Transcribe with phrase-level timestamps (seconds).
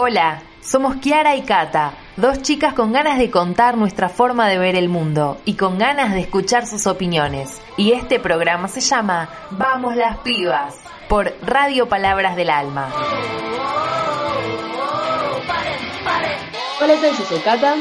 [0.00, 4.76] Hola, somos Kiara y Kata, dos chicas con ganas de contar nuestra forma de ver
[4.76, 7.60] el mundo y con ganas de escuchar sus opiniones.
[7.76, 10.76] Y este programa se llama Vamos las pibas
[11.08, 12.92] por Radio Palabras del Alma.
[16.80, 17.74] Hola, yo soy Kata.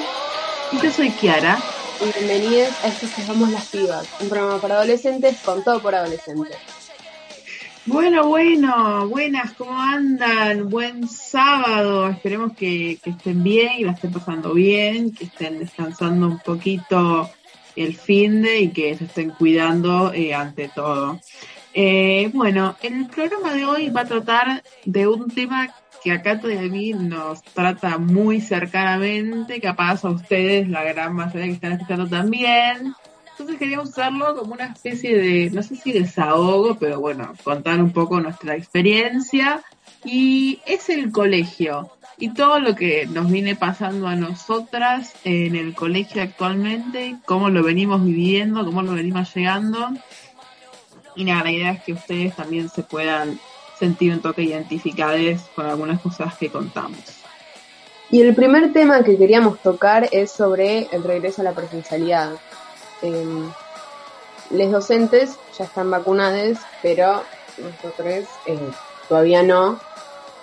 [0.72, 1.60] Y yo soy Kiara.
[2.02, 5.94] Y bienvenidos a esto que Vamos las pibas, un programa para adolescentes con todo por
[5.94, 6.58] adolescentes.
[7.88, 10.70] Bueno, bueno, buenas, ¿cómo andan?
[10.70, 16.40] Buen sábado, esperemos que, estén bien y la estén pasando bien, que estén descansando un
[16.40, 17.30] poquito
[17.78, 21.22] el fin de y que se estén cuidando eh, ante todo.
[21.74, 25.74] Eh, bueno, el programa de hoy va a tratar de un tema
[26.04, 31.48] que acá todavía a mí nos trata muy cercanamente, capaz a ustedes, la gran mayoría
[31.48, 32.94] que están escuchando también,
[33.38, 37.94] entonces queríamos usarlo como una especie de, no sé si desahogo, pero bueno, contar un
[37.94, 39.64] poco nuestra experiencia.
[40.04, 45.76] Y es el colegio y todo lo que nos viene pasando a nosotras en el
[45.76, 49.90] colegio actualmente, cómo lo venimos viviendo, cómo lo venimos llegando.
[51.16, 53.40] Y la idea es que ustedes también se puedan
[53.78, 57.00] sentir un toque identificados con algunas cosas que contamos.
[58.10, 62.32] Y el primer tema que queríamos tocar es sobre el regreso a la presencialidad.
[63.02, 63.50] Eh,
[64.50, 67.24] les docentes ya están vacunados, pero
[67.58, 68.70] nosotros eh,
[69.10, 69.80] todavía no.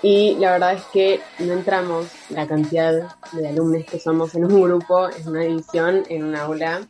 [0.02, 4.62] Y la verdad es que no entramos la cantidad de alumnos que somos en un
[4.62, 6.82] grupo, en una división, en un aula.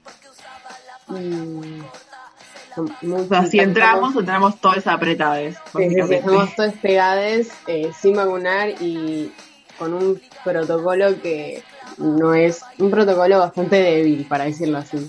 [3.48, 5.54] si entramos, entramos todos apretados.
[5.76, 9.32] Sí, estamos todos pegados, eh, sin vacunar y
[9.78, 11.62] con un protocolo que
[11.98, 15.08] no es un protocolo bastante débil, para decirlo así.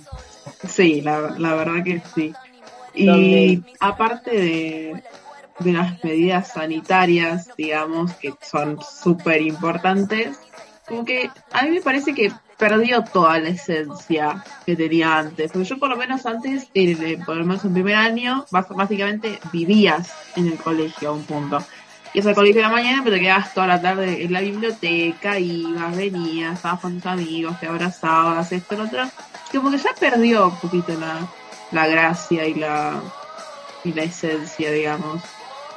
[0.68, 2.34] Sí, la, verdad que sí.
[2.94, 5.04] Y aparte de,
[5.60, 10.38] las medidas sanitarias, digamos, que son súper importantes,
[10.88, 15.52] como que a mí me parece que perdió toda la esencia que tenía antes.
[15.52, 16.70] Porque yo por lo menos antes,
[17.26, 21.60] por lo menos en primer año, básicamente vivías en el colegio a un punto.
[22.16, 25.38] Y al colegio de la mañana, pero te quedabas toda la tarde en la biblioteca,
[25.38, 29.04] ibas, venías, estabas con tus amigos, te abrazabas, esto, lo otro
[29.58, 31.28] como que ya perdió un poquito la,
[31.72, 33.02] la gracia y la,
[33.84, 35.22] y la esencia, digamos.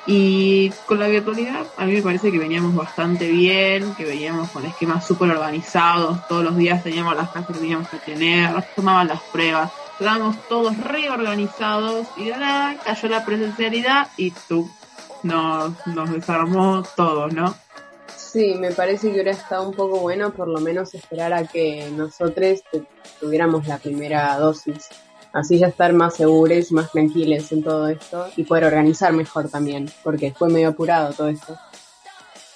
[0.06, 4.64] Y con la virtualidad, a mí me parece que veníamos bastante bien, que veníamos con
[4.64, 9.20] esquemas súper organizados, todos los días teníamos las clases que teníamos que tener, tomaban las
[9.20, 14.70] pruebas, estábamos todos reorganizados y de nada cayó la presencialidad y tú
[15.22, 17.54] nos, nos desarmó todo, ¿no?
[18.16, 21.90] Sí, me parece que hubiera estado un poco bueno por lo menos esperar a que
[21.96, 22.62] nosotros
[23.20, 24.88] tuviéramos la primera dosis.
[25.32, 29.90] Así ya estar más seguros, más tranquilos en todo esto y poder organizar mejor también,
[30.02, 31.56] porque fue medio apurado todo esto.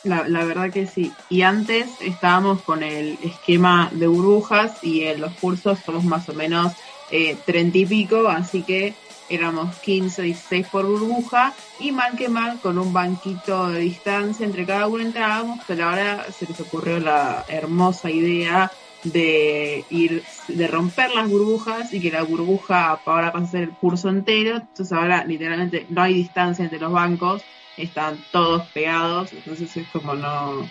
[0.04, 1.12] La, la verdad que sí.
[1.28, 6.32] Y antes estábamos con el esquema de burbujas y en los cursos somos más o
[6.32, 6.72] menos
[7.10, 8.94] eh, treinta y pico, así que
[9.34, 14.66] éramos 15, 16 por burbuja y mal que mal con un banquito de distancia entre
[14.66, 18.70] cada uno entrábamos, pero ahora se les ocurrió la hermosa idea
[19.04, 23.70] de ir, de romper las burbujas y que la burbuja ahora pase a ser el
[23.70, 27.42] curso entero, entonces ahora literalmente no hay distancia entre los bancos,
[27.76, 30.68] están todos pegados, entonces es como no,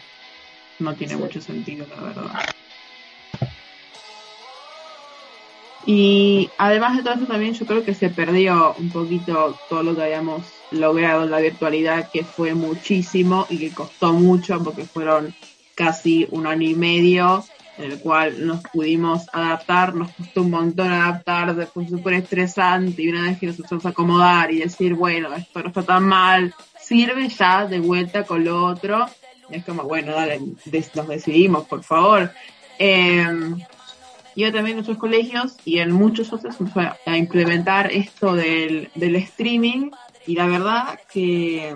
[0.79, 2.55] no tiene mucho sentido la verdad.
[5.85, 9.95] Y además de todo eso también yo creo que se perdió un poquito todo lo
[9.95, 15.33] que habíamos logrado en la virtualidad, que fue muchísimo y que costó mucho porque fueron
[15.75, 17.43] casi un año y medio
[17.77, 23.09] en el cual nos pudimos adaptar, nos costó un montón adaptar, fue súper estresante y
[23.09, 26.53] una vez que nos empezamos a acomodar y decir, bueno, esto no está tan mal,
[26.79, 29.07] sirve ya de vuelta con lo otro.
[29.49, 30.39] Y es como, bueno, dale,
[30.95, 32.31] nos decidimos, por favor.
[32.77, 33.25] Eh,
[34.35, 36.57] yo también en nuestros colegios y en muchos otros
[37.05, 39.91] a implementar esto del, del streaming.
[40.27, 41.75] Y la verdad que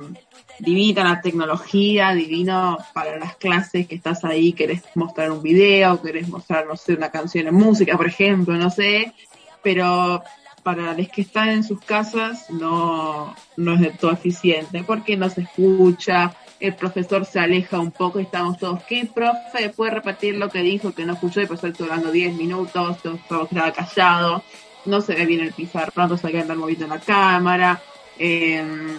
[0.59, 6.29] divina la tecnología, divino para las clases que estás ahí, querés mostrar un video, querés
[6.29, 9.13] mostrar, no sé, una canción en música, por ejemplo, no sé,
[9.61, 10.23] pero
[10.63, 15.29] para los que están en sus casas no, no es de todo eficiente porque no
[15.29, 19.69] se escucha, el profesor se aleja un poco y estamos todos, ¿qué profe?
[19.69, 21.41] ¿Puede repetir lo que dijo que no escuchó?
[21.41, 22.97] Y estuvo hablando 10 minutos,
[23.27, 24.43] todos quedaba callado,
[24.85, 27.81] no se ve bien el pizarrón, no se ve andar moviendo la cámara,
[28.17, 28.97] em,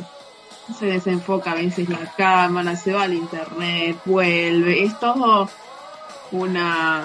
[0.79, 5.49] se desenfoca a veces la cámara, se va al internet, vuelve, es todo
[6.33, 7.05] una,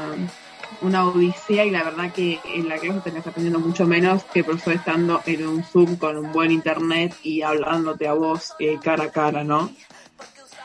[0.81, 4.45] una odisea y la verdad que en la clase te aprendiendo mucho menos que el
[4.45, 9.05] profesor estando en un Zoom con un buen internet y hablándote a vos eh, cara
[9.05, 9.69] a cara, ¿no?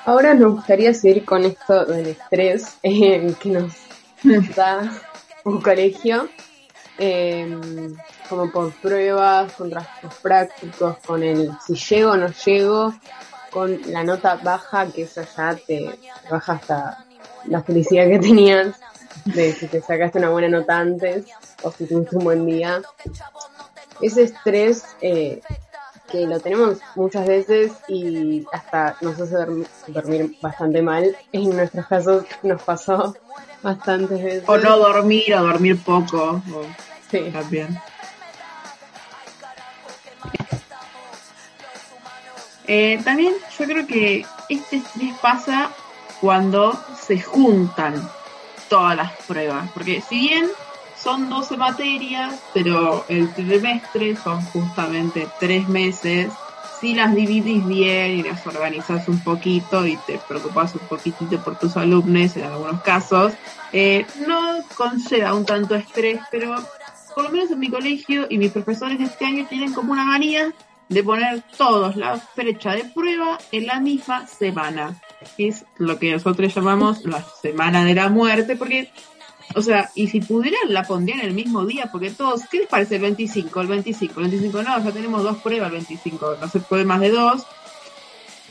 [0.06, 3.74] Ahora nos gustaría seguir con esto del estrés eh, que nos
[4.54, 4.88] da
[5.42, 6.28] un colegio,
[6.96, 7.92] em,
[8.28, 12.94] como por pruebas, con trabajos prácticos, con el si llego o no llego,
[13.50, 15.98] con la nota baja, que eso ya te
[16.30, 17.04] baja hasta
[17.46, 18.76] la felicidad que tenías
[19.24, 21.26] de si te sacaste una buena nota antes
[21.64, 22.80] o si tuviste un buen día.
[24.00, 25.40] Ese estrés eh,
[26.10, 29.36] que lo tenemos muchas veces y hasta nos hace
[29.88, 31.16] dormir, bastante mal.
[31.32, 33.16] En nuestros casos nos pasó
[33.62, 34.44] bastantes veces.
[34.46, 36.42] O no dormir o dormir poco.
[37.10, 37.30] sí.
[37.32, 37.78] También.
[42.68, 45.70] Eh, también yo creo que este estrés pasa
[46.20, 48.08] cuando se juntan
[48.68, 50.50] todas las pruebas, porque si bien
[51.06, 56.32] son 12 materias, pero el trimestre son justamente tres meses.
[56.80, 61.60] Si las dividís bien y las organizas un poquito y te preocupas un poquitito por
[61.60, 63.32] tus alumnos en algunos casos,
[63.72, 66.56] eh, no conlleva un tanto estrés, pero
[67.14, 70.52] por lo menos en mi colegio y mis profesores este año tienen como una manía
[70.88, 75.00] de poner todos la fecha de prueba en la misma semana.
[75.38, 78.90] Es lo que nosotros llamamos la semana de la muerte, porque
[79.54, 82.96] o sea, y si pudieran la pondrían el mismo día, porque todos, ¿qué les parece
[82.96, 83.60] el 25?
[83.60, 87.00] El 25, el 25 no, ya tenemos dos pruebas el 25, no se puede más
[87.00, 87.46] de dos.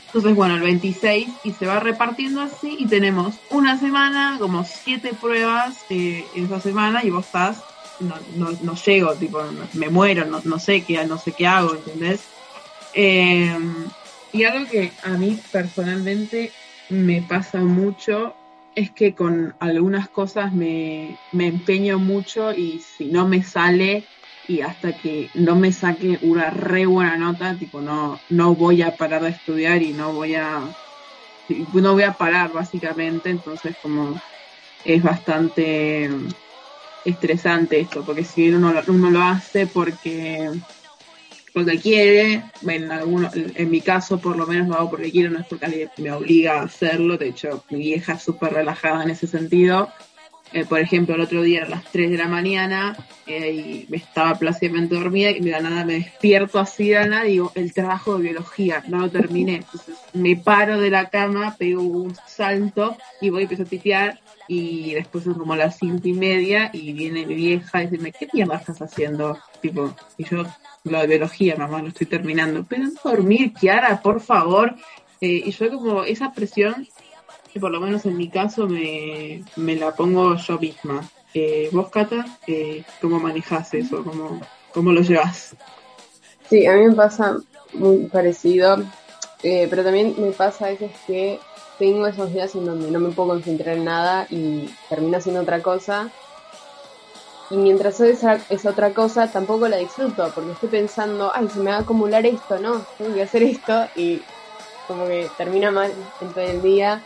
[0.06, 5.12] Entonces, bueno, el 26 y se va repartiendo así y tenemos una semana, como siete
[5.20, 7.62] pruebas eh, en esa semana y vos estás,
[8.00, 9.42] no, no, no llego, tipo,
[9.74, 12.20] me muero, no, no sé qué, no sé qué hago, ¿entendés?
[12.94, 13.58] Eh,
[14.32, 16.52] y algo que a mí personalmente
[16.88, 18.34] me pasa mucho
[18.76, 24.04] es que con algunas cosas me, empeño mucho y si no me sale
[24.46, 28.94] y hasta que no me saque una re buena nota, tipo no, no voy a
[28.94, 30.60] parar de estudiar y no voy a
[31.72, 34.20] no voy a parar básicamente, entonces como
[34.84, 36.10] es bastante
[37.04, 40.50] estresante esto, porque si uno, uno lo hace porque
[41.56, 45.38] porque quiere, en, alguno, en mi caso por lo menos lo hago porque quiero, no
[45.38, 49.08] es porque alguien me obliga a hacerlo, de hecho mi vieja es súper relajada en
[49.08, 49.88] ese sentido.
[50.56, 53.98] Eh, por ejemplo, el otro día a las 3 de la mañana eh, y me
[53.98, 57.52] estaba plácidamente dormida y de la nada me despierto así de la nada y digo,
[57.54, 59.56] el trabajo de biología, no lo terminé.
[59.56, 64.20] Entonces me paro de la cama, pego un salto y voy a empezar a tipear
[64.48, 68.26] y después son como las cinco y media y viene mi vieja y dice, ¿qué
[68.32, 69.38] mierda estás haciendo?
[69.60, 70.46] Tipo, y yo
[70.84, 72.64] lo de biología, mamá, lo estoy terminando.
[72.66, 74.74] Pero dormir, Kiara, por favor.
[75.20, 76.88] Eh, y yo como esa presión,
[77.58, 81.08] por lo menos en mi caso me, la pongo yo misma.
[81.34, 84.02] Eh, ¿Vos, Cata, eh, cómo manejas eso?
[84.02, 84.40] ¿Cómo,
[84.72, 85.54] ¿Cómo lo llevas?
[86.48, 87.38] Sí, a mí me pasa
[87.74, 88.78] muy parecido,
[89.42, 91.38] eh, pero también me pasa a veces que
[91.78, 95.60] tengo esos días en donde no me puedo concentrar en nada y termino haciendo otra
[95.60, 96.10] cosa
[97.50, 101.70] y mientras esa, esa otra cosa tampoco la disfruto porque estoy pensando, ay, se me
[101.70, 104.22] va a acumular esto, no, tengo que hacer esto y
[104.88, 107.02] como que termina mal en todo el día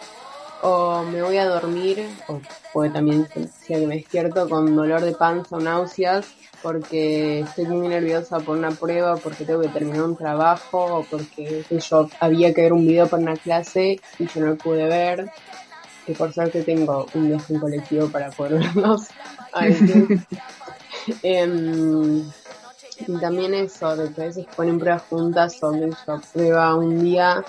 [0.62, 2.40] o me voy a dormir o
[2.72, 6.26] puede también ser que me despierto con dolor de panza o náuseas
[6.62, 11.64] porque estoy muy nerviosa por una prueba, porque tengo que terminar un trabajo o porque
[11.70, 15.30] yo había que ver un video para una clase y yo no lo pude ver.
[16.06, 19.08] Que por suerte tengo un viaje en colectivo para poder verlos
[21.22, 22.30] em,
[23.06, 27.02] y también eso, de que a veces ponen pruebas juntas o que yo prueba un
[27.02, 27.44] día,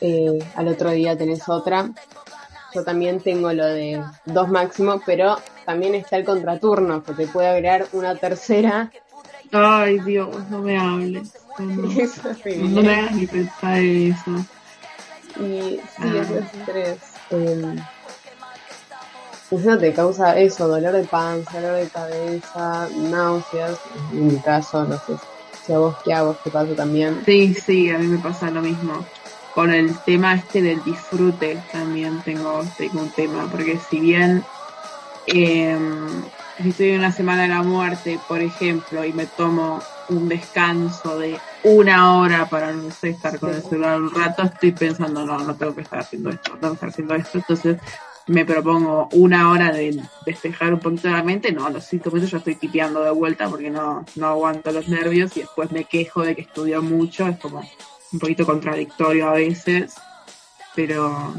[0.00, 1.90] eh, al otro día tenés otra.
[2.74, 5.36] Yo también tengo lo de dos máximos, pero
[5.66, 8.90] también está el contraturno, que te puede agregar una tercera.
[9.52, 11.34] Ay, Dios, no me hables.
[11.58, 14.30] No, me hagas ni pensar eso.
[15.38, 16.98] Y sí, ese estrés.
[17.30, 17.76] Eh,
[19.78, 23.78] te causa eso, dolor de panza, dolor de cabeza, náuseas.
[24.12, 25.12] En mi caso, no sé
[25.64, 27.22] si a vos qué hago, qué pasa también.
[27.24, 29.04] Sí, sí, a mí me pasa lo mismo.
[29.54, 34.44] Con el tema este del disfrute también tengo, tengo un tema, porque si bien
[35.26, 35.78] eh,
[36.60, 41.18] si estoy en una semana de la muerte, por ejemplo, y me tomo un descanso
[41.18, 45.38] de una hora para, no sé, estar con el celular un rato, estoy pensando, no,
[45.38, 47.38] no tengo que estar haciendo esto, no tengo que estar haciendo esto.
[47.38, 47.78] Entonces
[48.26, 52.30] me propongo una hora de despejar un poquito la mente, no, a los cinco minutos
[52.30, 56.22] ya estoy tipeando de vuelta porque no, no aguanto los nervios y después me quejo
[56.22, 57.62] de que estudio mucho, es como
[58.12, 59.94] un poquito contradictorio a veces,
[60.74, 61.34] pero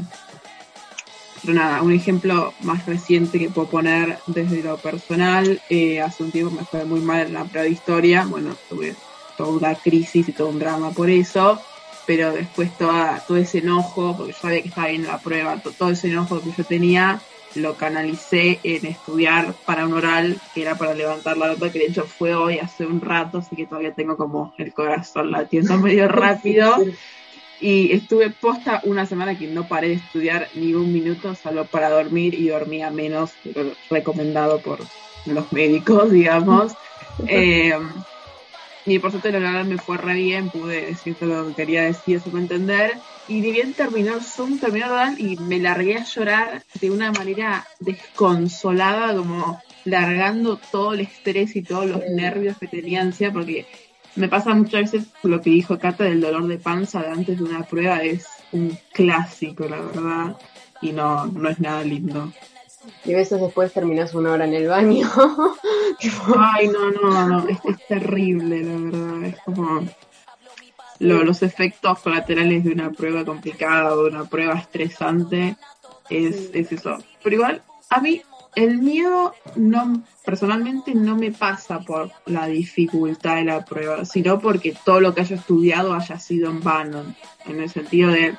[1.44, 6.32] pero nada, un ejemplo más reciente que puedo poner desde lo personal, eh, hace un
[6.32, 8.94] tiempo me fue muy mal en la prehistoria, bueno, tuve
[9.36, 11.60] toda una crisis y todo un drama por eso,
[12.06, 15.90] pero después toda, todo ese enojo, porque yo sabía que estaba bien la prueba, todo
[15.90, 17.20] ese enojo que yo tenía,
[17.54, 21.86] lo canalicé en estudiar para un oral, que era para levantar la nota, que de
[21.86, 26.08] hecho fue hoy hace un rato, así que todavía tengo como el corazón latiendo medio
[26.08, 26.76] rápido.
[27.60, 31.88] Y estuve posta una semana que no paré de estudiar ni un minuto, solo para
[31.88, 33.30] dormir y dormía menos
[33.88, 34.80] recomendado por
[35.24, 36.72] los médicos, digamos.
[37.28, 37.72] Eh,
[38.86, 41.84] y por suerte el oral me fue re bien, pude decir todo lo que quería
[41.84, 42.92] decir, eso entender.
[43.28, 44.86] Y ni bien terminó el Zoom, terminó
[45.16, 51.62] y me largué a llorar de una manera desconsolada, como largando todo el estrés y
[51.62, 53.66] todos los nervios que tenía ansia, porque
[54.16, 57.44] me pasa muchas veces lo que dijo Cata del dolor de panza de antes de
[57.44, 60.36] una prueba, es un clásico, la verdad,
[60.82, 62.32] y no, no es nada lindo.
[63.04, 65.10] Y a veces después terminas una hora en el baño.
[66.38, 69.24] Ay, no, no, no, es, terrible, la verdad.
[69.24, 69.86] Es como
[70.98, 75.56] los efectos colaterales de una prueba complicada o de una prueba estresante.
[76.08, 76.98] Es, es eso.
[77.22, 78.22] Pero igual, a mí
[78.54, 84.74] el miedo no personalmente no me pasa por la dificultad de la prueba, sino porque
[84.84, 87.14] todo lo que haya estudiado haya sido en vano,
[87.46, 88.36] en el sentido de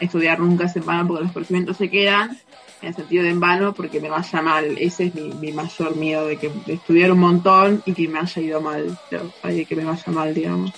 [0.00, 2.38] estudiar nunca es en vano porque los conocimientos se quedan
[2.84, 4.76] en el sentido de en vano porque me vaya mal.
[4.78, 8.60] Ese es mi, mayor miedo, de que estudiar un montón y que me haya ido
[8.60, 8.98] mal,
[9.42, 10.72] de que me vaya mal, digamos.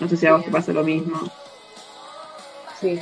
[0.00, 1.20] No sé si a vos te pasa lo mismo.
[2.80, 2.98] Sí,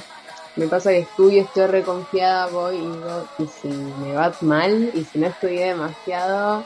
[0.57, 5.05] me pasa que estudio, estoy reconfiada, voy y digo, y si me va mal, y
[5.05, 6.65] si no estudié demasiado,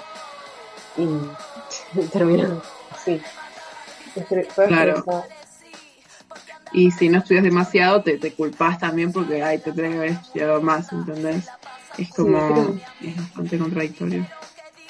[0.97, 2.61] y termino
[2.93, 3.21] así.
[4.67, 5.05] Claro
[6.73, 10.11] y si no estudias demasiado te, te culpas también porque ay, te tienes que haber
[10.13, 11.49] estudiado más, ¿entendés?
[11.99, 14.27] Es como, es bastante contradictorio.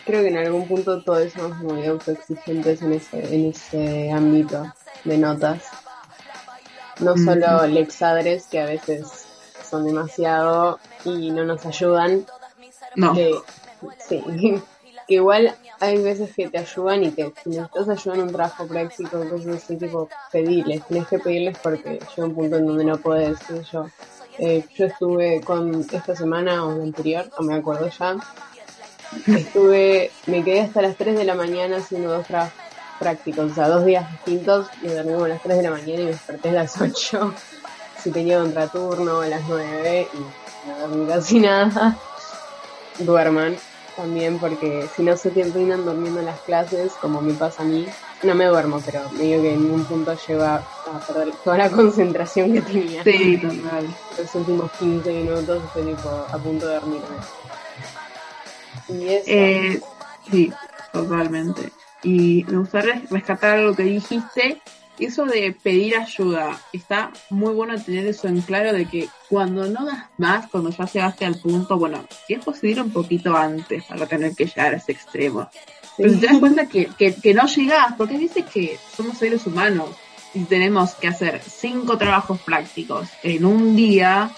[0.04, 4.72] Creo que en algún punto todos somos muy autoexigentes en ese, en ese ámbito
[5.04, 5.64] de notas.
[7.00, 9.06] No solo lexadres que a veces
[9.68, 12.26] son demasiado y no nos ayudan.
[12.96, 13.14] No.
[13.14, 14.22] sí,
[15.10, 18.64] que igual hay veces que te ayudan y que si necesitas ayuda en un trabajo
[18.68, 22.96] práctico, entonces sí, tipo, pedirles, tienes que pedirles porque llega un punto en donde no
[22.96, 23.40] puedes,
[23.72, 23.86] yo.
[24.38, 28.18] Eh, yo estuve con esta semana o la anterior, no me acuerdo ya,
[29.26, 32.54] estuve, me quedé hasta las 3 de la mañana haciendo dos trabajos
[33.00, 36.04] prácticos, o sea, dos días distintos, me dormí a las 3 de la mañana y
[36.04, 37.34] me desperté a las 8,
[38.00, 41.98] si tenía contraturno a las 9 y no dormí casi nada.
[43.00, 43.56] Duerman,
[44.00, 47.86] también porque si no se terminan durmiendo en las clases, como me pasa a mí,
[48.22, 51.70] no me duermo, pero me digo que en un punto lleva a perder toda la
[51.70, 53.04] concentración que tenía.
[53.04, 53.86] Sí, total.
[54.16, 57.16] Los últimos 15 minutos estoy tipo a punto de dormirme.
[58.88, 59.24] Y eso.
[59.26, 59.80] Eh,
[60.30, 60.52] sí,
[60.92, 61.70] totalmente.
[62.02, 64.62] Y me gustaría rescatar algo que dijiste,
[65.06, 69.84] eso de pedir ayuda, está muy bueno tener eso en claro de que cuando no
[69.84, 74.06] das más, cuando ya llegaste al punto, bueno, si es posible un poquito antes para
[74.06, 75.48] tener que llegar a ese extremo.
[75.96, 79.90] Pero si te das cuenta que, que, no llegás, porque dices que somos seres humanos
[80.34, 84.30] y tenemos que hacer cinco trabajos prácticos en un día,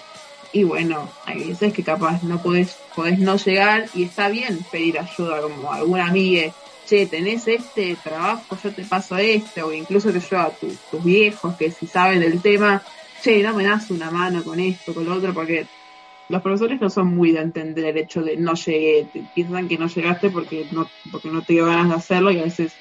[0.51, 4.99] y bueno, hay veces que capaz no podés, podés no llegar y está bien pedir
[4.99, 6.53] ayuda como alguna amiga
[6.93, 11.55] che, tenés este trabajo, yo te paso este, o incluso te llevo a tus viejos
[11.57, 12.83] que si saben del tema,
[13.23, 15.65] che, no me das una mano con esto, con lo otro, porque
[16.29, 19.87] los profesores no son muy de entender el hecho de no llegué, piensan que no
[19.87, 22.73] llegaste porque no, porque no te dio ganas de hacerlo y a veces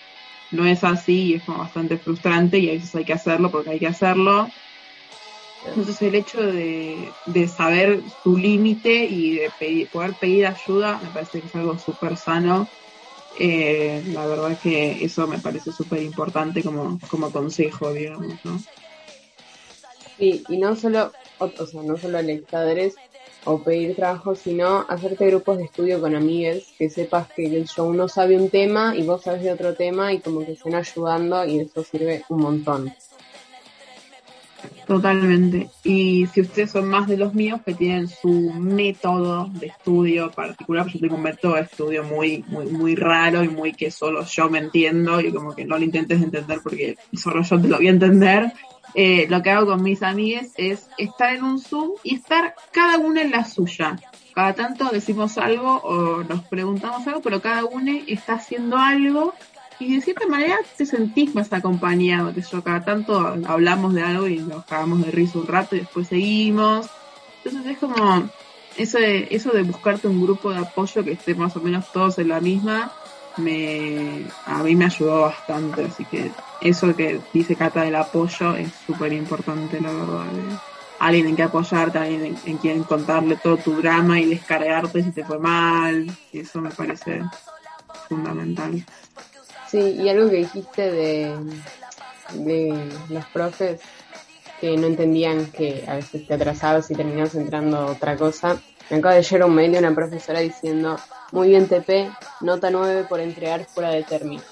[0.50, 3.70] no es así y es como bastante frustrante y a veces hay que hacerlo porque
[3.70, 4.46] hay que hacerlo.
[5.66, 9.50] Entonces el hecho de, de saber tu límite y de
[9.90, 12.68] poder pedir ayuda me parece que es algo súper sano
[13.38, 18.60] eh, la verdad es que eso me parece súper importante como, como consejo, digamos, ¿no?
[20.18, 22.94] Sí, y no solo, o, sea, no solo lectadores
[23.44, 28.36] o pedir trabajo, sino hacerte grupos de estudio con amigues, que sepas que uno sabe
[28.36, 31.82] un tema y vos sabes de otro tema y como que estén ayudando y eso
[31.82, 32.94] sirve un montón.
[34.86, 35.68] Totalmente.
[35.84, 40.86] Y si ustedes son más de los míos que tienen su método de estudio particular,
[40.86, 44.50] yo tengo un método de estudio muy, muy, muy raro y muy que solo yo
[44.50, 47.86] me entiendo y como que no lo intentes entender porque solo yo te lo voy
[47.86, 48.52] a entender.
[48.94, 52.98] Eh, lo que hago con mis amigues es estar en un Zoom y estar cada
[52.98, 53.98] una en la suya.
[54.34, 59.34] Cada tanto decimos algo o nos preguntamos algo, pero cada uno está haciendo algo
[59.82, 64.28] y de cierta manera te sentís más acompañado, que yo cada tanto hablamos de algo
[64.28, 66.88] y nos cagamos de risa un rato y después seguimos.
[67.44, 68.28] Entonces es como
[68.76, 72.18] eso de, eso de buscarte un grupo de apoyo que esté más o menos todos
[72.18, 72.92] en la misma,
[73.38, 78.70] me, a mí me ayudó bastante, así que eso que dice Cata del apoyo es
[78.86, 80.26] súper importante, la verdad.
[80.98, 85.24] Alguien en que apoyarte, alguien en, quien contarle todo tu drama y descargarte si te
[85.24, 87.22] fue mal, eso me parece
[88.08, 88.84] fundamental.
[89.72, 91.34] Sí, y algo que dijiste de,
[92.34, 93.80] de los profes
[94.60, 98.58] que no entendían que a veces te atrasabas y terminabas entrando a otra cosa.
[98.90, 100.98] Me acaba de llegar un mail de una profesora diciendo,
[101.30, 102.10] muy bien TP,
[102.42, 104.42] nota 9 por entregar fuera de término.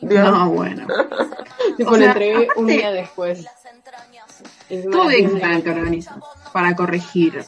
[0.00, 0.86] No, bueno.
[1.76, 3.44] tipo, lo entregué un día después.
[4.90, 6.02] Todo bien que
[6.50, 7.44] para corregir.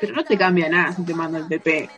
[0.00, 1.90] Pero no te cambia nada si te mando el TP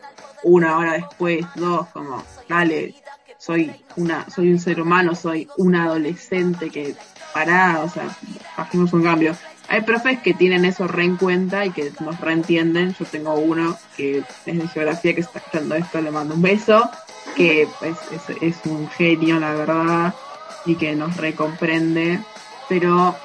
[0.44, 2.94] una hora después, dos, como, dale,
[3.38, 6.94] soy una, soy un ser humano, soy un adolescente que
[7.32, 8.16] pará, o sea,
[8.56, 9.36] hacemos un cambio.
[9.68, 12.94] Hay profes que tienen eso re en cuenta y que nos reentienden.
[12.98, 16.90] Yo tengo uno que es de geografía que está escuchando esto, le mando un beso,
[17.34, 17.96] que pues,
[18.40, 20.14] es, un genio, la verdad,
[20.66, 22.20] y que nos recomprende.
[22.68, 23.16] Pero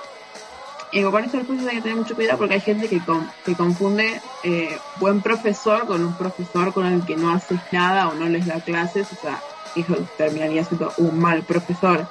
[0.92, 3.02] eh, con esto hay que tener mucho cuidado porque hay gente que,
[3.46, 8.16] que confunde eh, buen profesor con un profesor con el que no haces nada o
[8.16, 9.40] no les da clases, o sea,
[9.76, 12.08] eso terminaría siendo un mal profesor.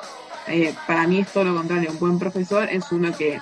[0.46, 3.40] Eh, para mí es todo lo contrario, un buen profesor es uno que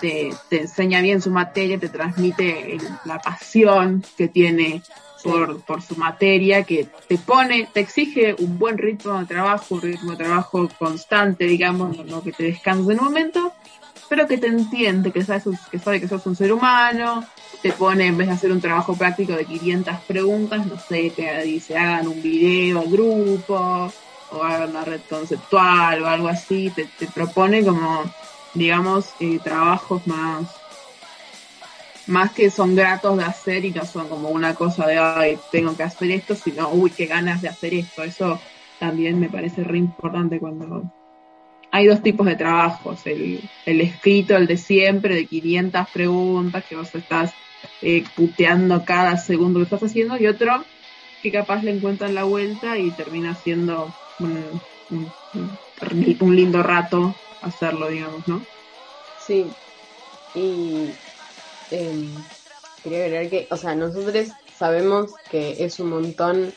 [0.00, 4.82] te, enseña bien su materia, te transmite la pasión que tiene
[5.22, 9.82] por, por, su materia, que te pone, te exige un buen ritmo de trabajo, un
[9.82, 13.52] ritmo de trabajo constante, digamos, no que te descanses en un momento,
[14.12, 17.24] pero que te entiende, que sabe, que sabe que sos un ser humano,
[17.62, 21.42] te pone, en vez de hacer un trabajo práctico de 500 preguntas, no sé, te
[21.44, 23.90] dice, hagan un video al grupo,
[24.32, 28.04] o hagan una red conceptual o algo así, te, te propone como
[28.52, 30.46] digamos, eh, trabajos más,
[32.06, 35.74] más que son gratos de hacer y no son como una cosa de, ay, tengo
[35.74, 38.02] que hacer esto, sino, uy, qué ganas de hacer esto.
[38.02, 38.38] Eso
[38.78, 40.92] también me parece re importante cuando
[41.72, 46.76] hay dos tipos de trabajos, el, el escrito, el de siempre, de 500 preguntas que
[46.76, 47.32] vos estás
[47.80, 50.64] eh, puteando cada segundo que estás haciendo, y otro
[51.22, 54.60] que capaz le encuentran la vuelta y termina siendo un,
[56.20, 58.42] un lindo rato hacerlo, digamos, ¿no?
[59.24, 59.46] Sí,
[60.34, 60.90] y
[61.70, 62.08] eh,
[62.82, 66.52] quería agregar que, o sea, nosotros sabemos que es un montón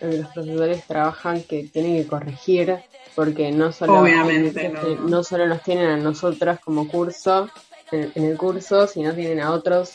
[0.00, 2.78] que los profesores trabajan que tienen que corregir,
[3.16, 5.24] porque no solo, Obviamente, no.
[5.24, 7.48] solo nos tienen a nosotras como curso,
[7.90, 9.94] en, en el curso, sino tienen a otros,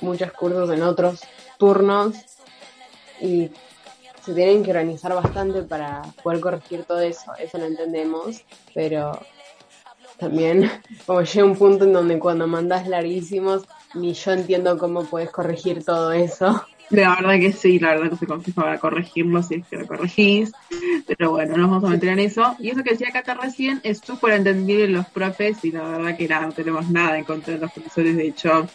[0.00, 1.20] muchos cursos en otros
[1.58, 2.16] turnos,
[3.20, 3.50] y
[4.24, 8.42] se tienen que organizar bastante para poder corregir todo eso, eso lo entendemos,
[8.74, 9.20] pero
[10.18, 10.70] también,
[11.06, 15.84] como llega un punto en donde cuando mandas larguísimos, ni yo entiendo cómo puedes corregir
[15.84, 16.64] todo eso.
[16.90, 19.86] La verdad que sí, la verdad que se confía para corregirlo si es que lo
[19.86, 20.52] corregís.
[21.06, 22.56] Pero bueno, no nos vamos a meter en eso.
[22.58, 26.28] Y eso que decía Cata recién es súper entendible los profes y la verdad que
[26.28, 28.16] nada, no tenemos nada en contra de los profesores.
[28.16, 28.68] De hecho,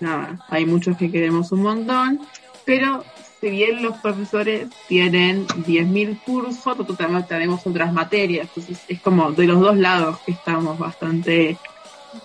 [0.00, 2.20] nada, hay muchos que queremos un montón.
[2.64, 3.04] Pero
[3.40, 8.48] si bien los profesores tienen 10.000 cursos, nosotros tenemos otras materias.
[8.48, 11.56] Entonces es como de los dos lados que estamos bastante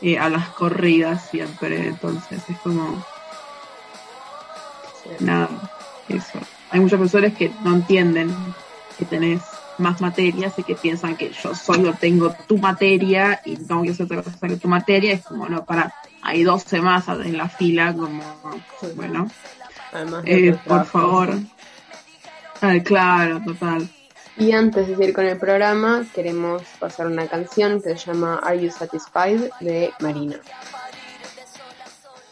[0.02, 1.88] eh, a las corridas siempre.
[1.88, 3.04] Entonces es como...
[5.20, 5.50] Nada,
[6.10, 6.40] eso.
[6.72, 8.34] Hay muchos profesores que no entienden
[8.98, 9.42] que tenés
[9.78, 14.06] más materias y que piensan que yo solo tengo tu materia y tengo que hacer
[14.06, 15.14] otra cosa que tu materia.
[15.14, 18.24] Es como, no, para, hay 12 más en la fila, como,
[18.96, 19.30] bueno,
[20.26, 21.38] eh, por favor.
[22.84, 23.90] claro, total.
[24.38, 28.62] Y antes de ir con el programa, queremos pasar una canción que se llama Are
[28.62, 30.38] You Satisfied de Marina.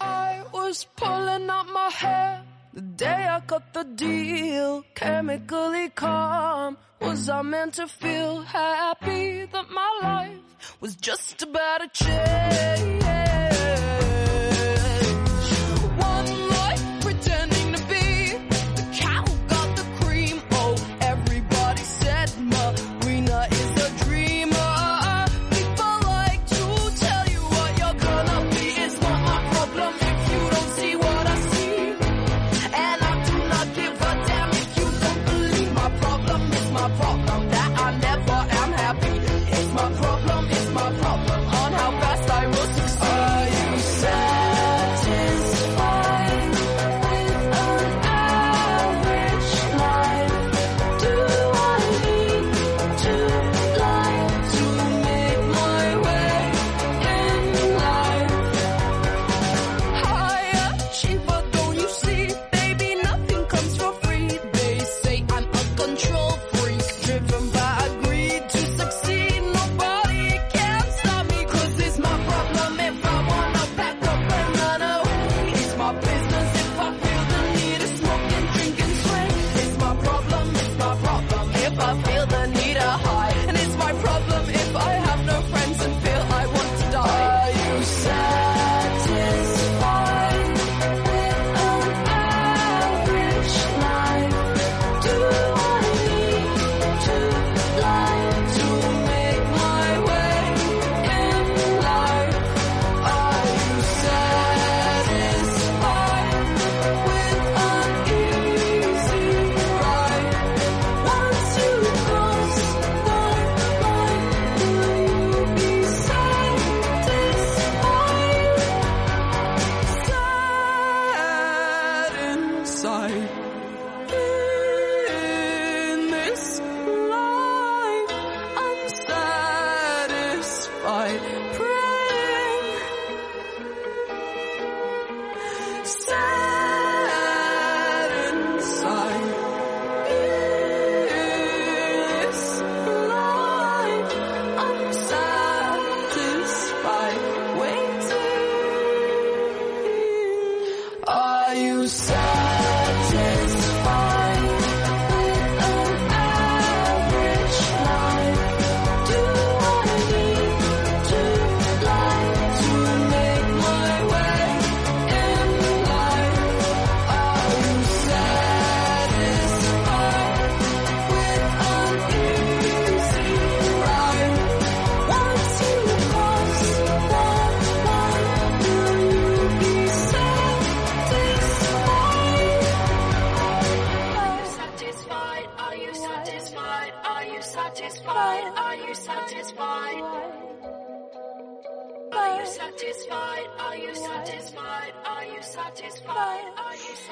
[0.02, 4.84] I was pulling up my hair the day I cut the deal.
[4.96, 6.78] Chemically calm.
[7.02, 13.03] Was I meant to feel happy that my life was just about to change?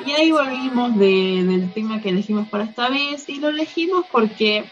[0.06, 4.64] Y ahí volvimos del tema que elegimos para esta vez y lo elegimos porque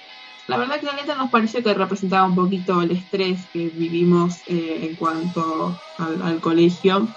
[0.48, 4.38] la verdad que la letra nos pareció que representaba un poquito el estrés que vivimos
[4.48, 7.08] eh, en cuanto al, al colegio,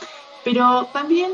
[0.42, 1.30] pero también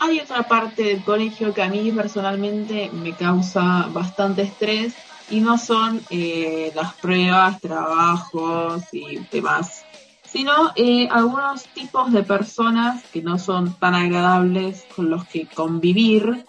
[0.00, 4.94] hay otra parte del colegio que a mí personalmente me causa bastante estrés
[5.30, 9.84] y no son eh, las pruebas, trabajos y demás,
[10.24, 16.44] sino eh, algunos tipos de personas que no son tan agradables con los que convivir,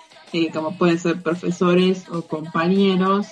[0.51, 3.27] como pueden ser profesores o compañeros,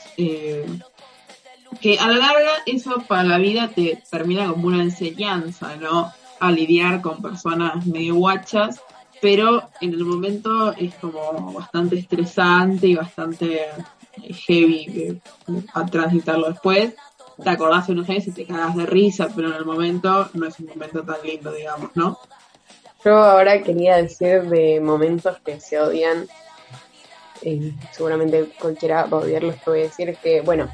[1.80, 6.12] que a la larga eso para la vida te termina como una enseñanza, ¿no?
[6.40, 8.82] A lidiar con personas medio guachas,
[9.22, 13.68] pero en el momento es como bastante estresante y bastante
[14.30, 15.22] heavy
[15.74, 16.94] a transitarlo después.
[17.44, 20.48] Te acordás de unos años y te cagas de risa, pero en el momento no
[20.48, 22.20] es un momento tan lindo, digamos, ¿no?
[23.04, 26.28] Yo ahora quería decir de momentos que se odian.
[27.42, 30.70] Eh, seguramente cualquiera va a odiarlos, te voy a decir que, bueno,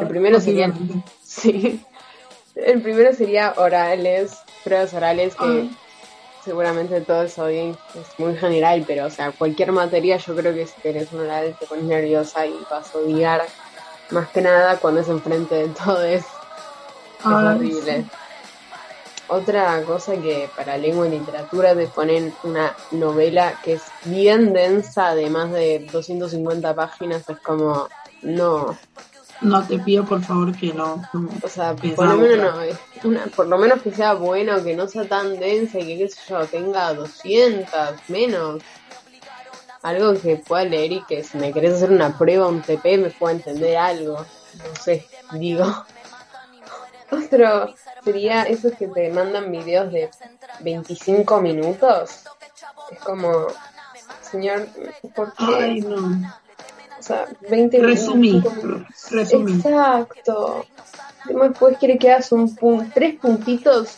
[0.00, 0.72] el primero sería.
[1.22, 1.84] Sí.
[2.54, 5.68] El primero sería orales, pruebas orales, que.
[6.46, 10.80] Seguramente todos odien, es muy general, pero o sea, cualquier materia yo creo que si
[10.80, 13.42] tenés un oral te pones nerviosa y vas a odiar.
[14.10, 16.04] Más que nada cuando es enfrente de todos.
[16.04, 16.24] Es
[17.24, 18.04] horrible.
[19.26, 25.16] Otra cosa que para lengua y literatura te ponen una novela que es bien densa,
[25.16, 27.88] de más de 250 páginas, es como,
[28.22, 28.78] no,
[29.40, 31.02] no, te pido por favor que no.
[31.42, 32.54] O sea, por lo, menos
[33.04, 36.08] no, por lo menos que sea bueno, que no sea tan densa y que, qué
[36.08, 38.62] sé yo, tenga 200 menos.
[39.82, 43.10] Algo que pueda leer y que si me querés hacer una prueba, un TP, me
[43.10, 44.16] pueda entender algo.
[44.18, 45.64] No sé, digo.
[47.10, 50.10] Otro sería esos que te mandan videos de
[50.60, 52.24] 25 minutos.
[52.90, 53.46] Es como,
[54.22, 54.66] señor,
[55.14, 55.44] ¿por qué?
[55.44, 56.45] Ay, no
[57.06, 58.42] sea, 20 Resumí.
[59.10, 59.52] Resumí.
[59.52, 60.66] Exacto.
[61.24, 62.54] Después quiere que hagas un
[62.94, 63.96] tres puntitos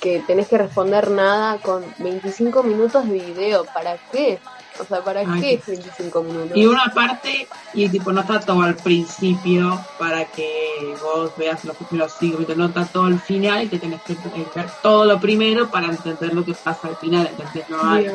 [0.00, 3.64] que tenés que responder nada con 25 minutos de video.
[3.64, 4.38] ¿Para qué?
[4.80, 6.56] O sea, ¿para qué 25 minutos?
[6.56, 11.76] Y una parte, y tipo, no está todo al principio para que vos veas los
[11.76, 14.14] primeros 5 minutos, no está todo al final y te tenés que
[14.54, 17.28] ver todo lo primero para entender lo que pasa al final.
[17.28, 18.08] Entonces no hay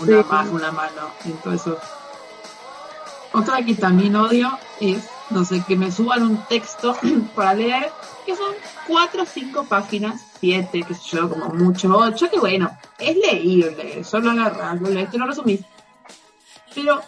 [0.00, 1.78] una, una mano en todo eso
[3.32, 6.96] otra que también odio es, no sé, que me suban un texto
[7.34, 7.90] para leer,
[8.26, 8.52] que son
[8.86, 14.04] cuatro o cinco páginas, siete, que sé yo, como mucho, ocho, que bueno, es leíble,
[14.04, 15.60] solo agarras, lo lees, te lo resumís.
[16.74, 17.00] Pero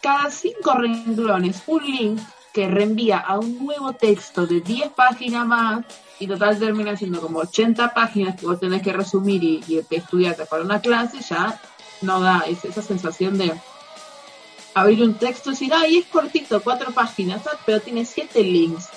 [0.00, 2.20] cada cinco renglones, un link
[2.52, 5.84] que reenvía a un nuevo texto de 10 páginas más,
[6.18, 10.46] y total termina siendo como 80 páginas que vos tenés que resumir y, y estudiarte
[10.46, 11.60] para una clase, ya
[12.02, 13.52] no da esa sensación de
[14.80, 18.90] abrir un texto y decir, ay, es cortito, cuatro páginas, ah, pero tiene siete links.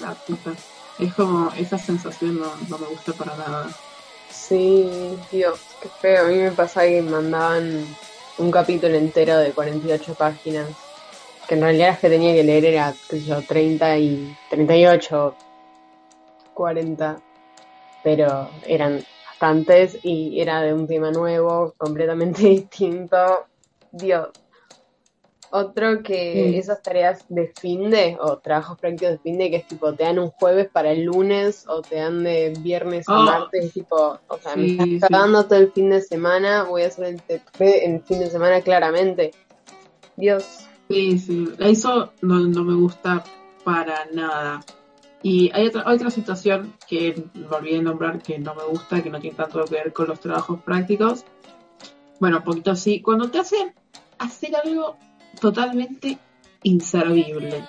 [0.99, 3.69] Es como, esa sensación no, me gusta para nada.
[4.29, 6.25] Sí, Dios, qué feo.
[6.25, 7.85] A mí me pasa que mandaban
[8.37, 10.67] un capítulo entero de 48 páginas,
[11.47, 15.35] que en realidad las que tenía que leer era, qué sé yo, 30 y 38,
[16.53, 17.21] 40,
[18.03, 23.45] pero eran bastantes y era de un tema nuevo, completamente distinto.
[23.91, 24.29] Dios,
[25.51, 29.67] otro que esas tareas de fin de, o trabajos prácticos de fin de, que es
[29.67, 33.23] tipo, te dan un jueves para el lunes, o te dan de viernes a oh.
[33.23, 37.05] martes, tipo, o sea, me estás dando todo el fin de semana, voy a hacer
[37.05, 39.31] el TP en el fin de semana claramente.
[40.15, 40.67] Dios.
[40.89, 43.23] Sí, sí, eso no, no me gusta
[43.63, 44.61] para nada.
[45.23, 49.09] Y hay otra, otra situación que me olvidé de nombrar que no me gusta, que
[49.09, 51.25] no tiene tanto que ver con los trabajos prácticos.
[52.19, 53.01] Bueno, un poquito así.
[53.01, 53.73] Cuando te hacen
[54.17, 54.97] hacer algo
[55.41, 56.17] totalmente
[56.63, 57.65] inservible.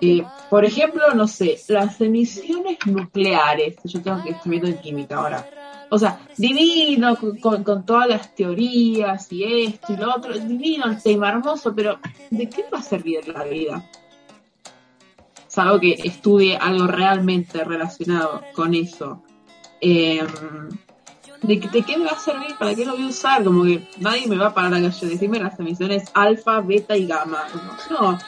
[0.00, 5.16] Eh, por ejemplo, no sé, las emisiones nucleares, yo tengo que estar viendo en química
[5.16, 5.50] ahora.
[5.90, 11.28] O sea, divino con, todas las teorías y esto y lo otro, divino el tema
[11.28, 11.98] hermoso, pero
[12.30, 13.88] ¿de qué va a servir la vida?
[15.46, 19.22] Salvo que estudie algo realmente relacionado con eso.
[19.80, 20.26] Eh,
[21.42, 22.56] ¿de, qué me va a servir?
[22.58, 23.44] ¿Para qué lo voy a usar?
[23.44, 27.44] Como que nadie me va a parar a decirme las emisiones alfa, beta y gamma.
[27.90, 28.18] no.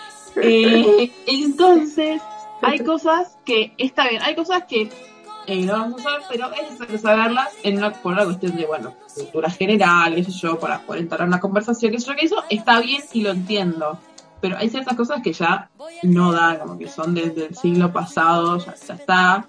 [0.40, 2.20] Eh, entonces,
[2.62, 4.90] hay cosas que, está bien, hay cosas que
[5.46, 8.66] eh, no vamos a usar, pero es necesario saberlas en una, por una cuestión de,
[8.66, 12.44] bueno, cultura general, eso yo, para poder entrar en una conversación, eso yo, que eso
[12.50, 13.98] está bien y lo entiendo.
[14.40, 15.70] Pero hay ciertas cosas que ya
[16.02, 19.48] no dan, como que son desde el siglo pasado, ya, ya está.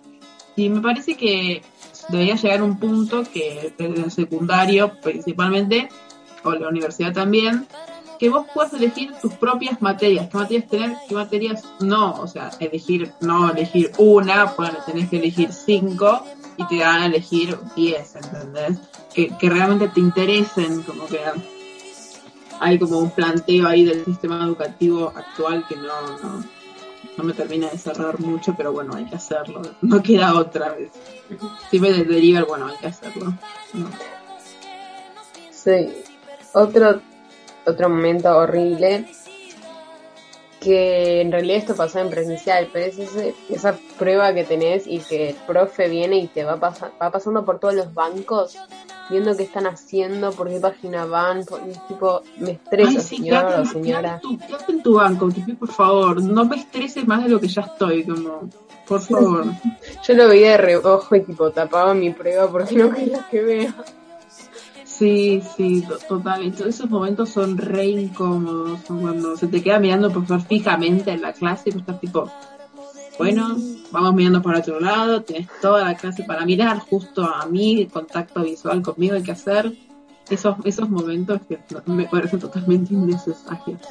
[0.56, 1.62] Y me parece que
[2.10, 5.90] debería llegar un punto que el secundario principalmente,
[6.44, 7.68] o la universidad también,
[8.20, 12.52] que vos puedas elegir tus propias materias, qué materias tener, qué materias no, o sea,
[12.60, 16.26] elegir, no elegir una, bueno, tenés que elegir cinco
[16.58, 18.80] y te van a elegir diez, ¿entendés?
[19.14, 21.20] Que, que realmente te interesen, como que
[22.60, 26.44] hay como un planteo ahí del sistema educativo actual que no,
[27.18, 30.92] no me termina de cerrar mucho, pero bueno, hay que hacerlo, no queda otra vez.
[31.70, 33.34] Si me deriva, bueno, hay que hacerlo.
[35.52, 36.04] Sí,
[36.54, 37.02] otro
[37.66, 39.06] otro momento horrible
[40.60, 43.00] que en realidad esto pasó en presencial, pero es
[43.50, 47.60] esa prueba que tenés y que el profe viene y te va, va pasando por
[47.60, 48.58] todos los bancos,
[49.10, 51.46] viendo qué están haciendo, por qué página van,
[51.88, 54.22] tipo, me estresa, señora señora.
[54.48, 58.04] Quédate en tu banco, por favor, no me estreses más de lo que ya estoy,
[58.04, 58.50] como,
[58.88, 59.46] por favor.
[60.08, 63.76] Yo lo veía de reojo y tipo tapaba mi prueba porque no quería que vea.
[65.00, 66.44] Sí, sí, total.
[66.44, 68.82] Entonces, esos momentos son re incómodos.
[68.86, 72.30] Cuando se te queda mirando el profesor fijamente en la clase y tú estás tipo,
[73.20, 73.56] bueno,
[73.92, 78.42] vamos mirando por otro lado, tienes toda la clase para mirar, justo a mí, contacto
[78.42, 79.72] visual conmigo hay que hacer.
[80.30, 83.82] Esos, esos momentos que me parecen totalmente innecesarios.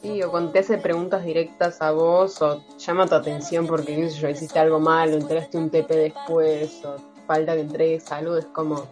[0.00, 4.10] Sí, o cuando te hace preguntas directas a vos, o llama tu atención porque, qué
[4.10, 6.96] sé yo, hiciste algo mal, o enteraste un TP después, o
[7.26, 8.86] falta que entregues salud, es como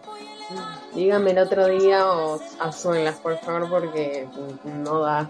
[0.93, 4.27] Dígame el otro día o a suelas, por favor, porque
[4.63, 5.29] no da.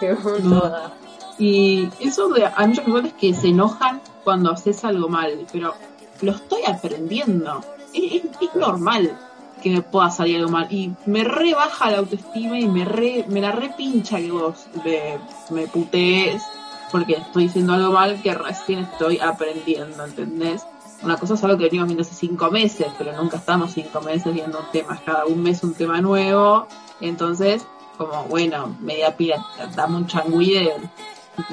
[0.42, 0.92] No, da.
[1.38, 5.74] Y eso de, hay muchas personas que se enojan cuando haces algo mal, pero
[6.22, 7.60] lo estoy aprendiendo.
[7.92, 8.22] Es,
[8.54, 9.18] normal
[9.62, 10.66] que me pueda salir algo mal.
[10.70, 15.18] Y me rebaja la autoestima y me, re, me la repincha que vos me,
[15.50, 16.42] me putees
[16.90, 20.62] porque estoy diciendo algo mal que recién estoy aprendiendo, ¿entendés?
[21.02, 24.32] Una cosa es algo que venimos viendo hace cinco meses, pero nunca estamos cinco meses
[24.32, 26.66] viendo un tema, cada un mes un tema nuevo.
[27.00, 27.66] Entonces,
[27.98, 29.44] como, bueno, media pila,
[29.74, 30.70] dame un changüí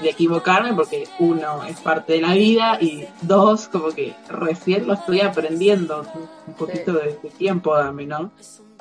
[0.01, 4.93] de, equivocarme porque uno es parte de la vida y dos, como que recién lo
[4.93, 6.05] estoy aprendiendo.
[6.47, 8.31] Un poquito de, tiempo dame, ¿no?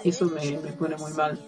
[0.03, 1.39] Eso me, pone muy mal.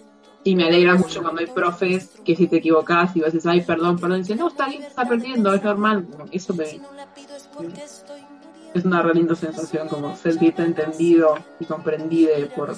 [0.43, 3.61] Y me alegra mucho cuando hay profes que si te equivocas y a decir, ay,
[3.61, 6.07] perdón, perdón, dicen, no, está bien, está aprendiendo, es normal.
[6.31, 6.79] Eso me,
[8.75, 12.75] es una re linda sensación como sentirte entendido y comprendido por,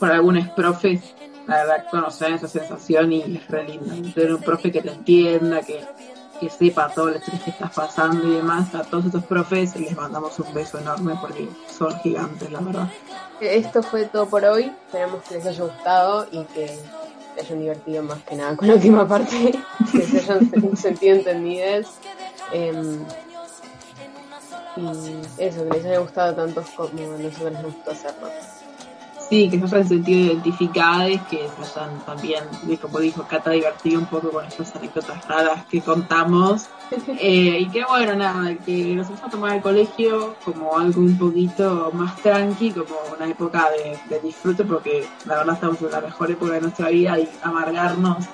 [0.00, 1.14] por algunos profes.
[1.46, 3.94] La verdad, conocer esa sensación y es re linda.
[4.14, 5.84] Tener un profe que te entienda, que,
[6.40, 8.74] que sepa todo el estrés que estás pasando y demás.
[8.74, 12.88] A todos estos profes les mandamos un beso enorme porque son gigantes, la verdad.
[13.40, 14.72] Esto fue todo por hoy.
[14.86, 16.68] Esperamos que les haya gustado y que
[17.34, 19.52] se hayan divertido más que nada con la última parte,
[19.92, 21.86] que se hayan sentido entendidas.
[22.52, 23.04] Em,
[24.76, 24.86] y
[25.38, 28.28] eso, que les haya gustado tanto como a nosotros nos gustó hacerlo.
[29.32, 32.44] Sí, que se hayan sentido identificadas, que se hayan también,
[32.78, 36.66] como dijo Cata, divertido un poco con estas anécdotas raras que contamos.
[37.18, 41.16] eh, y que bueno, nada, que nos vamos a tomar el colegio como algo un
[41.16, 43.70] poquito más tranqui, como una época
[44.10, 48.26] de, disfrute, porque la verdad estamos en la mejor época de nuestra vida y amargarnos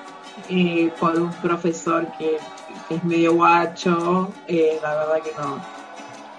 [0.49, 2.39] eh, por un profesor que,
[2.89, 5.63] es medio guacho, eh, la verdad que no,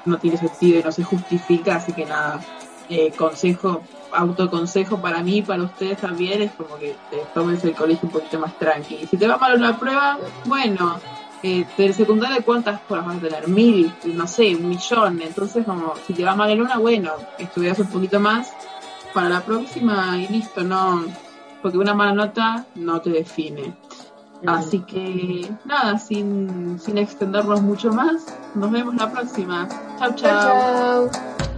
[0.05, 2.41] no tiene sentido y no se justifica, así que nada,
[2.91, 3.81] eh, consejo,
[4.13, 8.13] autoconsejo para mí y para ustedes también es como que te tomes el colegio un
[8.13, 9.07] poquito más tranqui.
[9.07, 10.99] Si te va mal una prueba, bueno,
[11.43, 15.95] eh, de secundaria cuántas pruebas vas a tener, mil, no sé, un millón, entonces como
[16.07, 18.53] si te va mal en una, bueno, estudias un poquito más
[19.15, 21.05] para la próxima y listo, no,
[21.63, 23.75] porque una mala nota no te define.
[24.47, 29.69] Así que nada, sin, sin extendernos mucho más, nos vemos la próxima.
[29.99, 30.15] chao.
[30.15, 31.50] chao.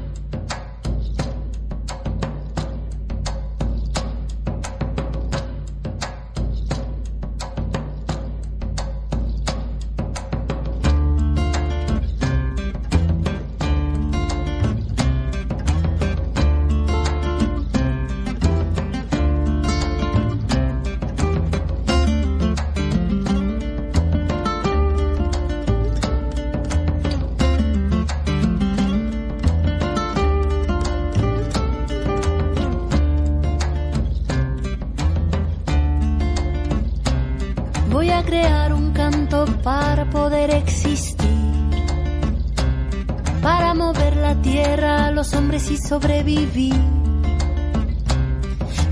[45.63, 46.75] Hombres y sobrevivir.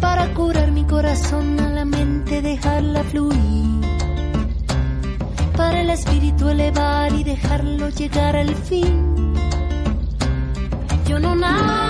[0.00, 3.80] Para curar mi corazón a la mente, dejarla fluir.
[5.56, 9.34] Para el espíritu elevar y dejarlo llegar al fin.
[11.06, 11.89] Yo no nada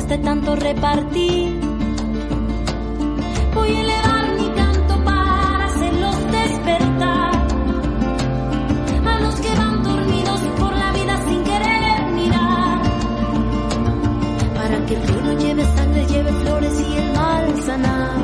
[0.00, 1.60] cueste tanto repartir.
[3.54, 7.32] Voy a elevar mi canto para hacerlos despertar.
[9.04, 12.82] A los que van dormidos por la vida sin querer mirar
[14.54, 18.20] para que el río lleve sangre, lleve flores y el mal sanar.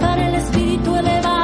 [0.00, 1.43] Para el espíritu elevar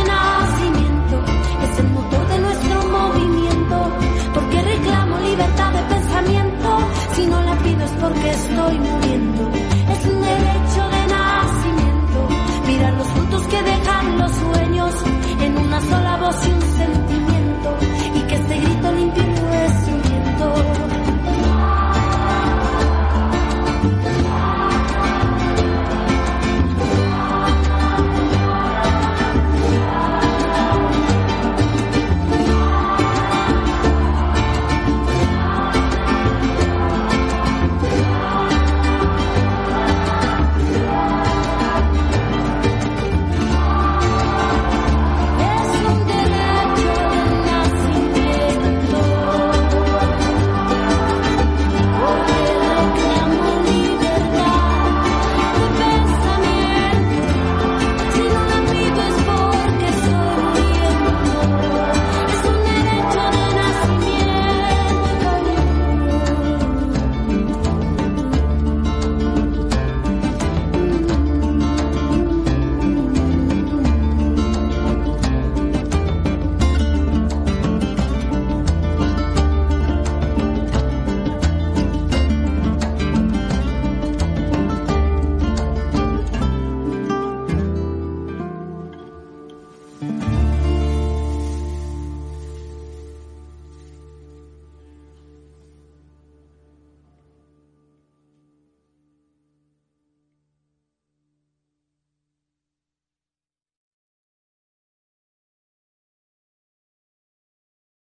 [7.91, 9.51] es porque estoy muriendo.
[9.91, 12.27] Es un derecho de nacimiento
[12.67, 14.95] mirar los frutos que dejan los sueños
[15.41, 16.70] en una sola voz y un